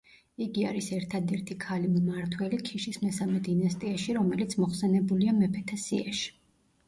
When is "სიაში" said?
5.85-6.33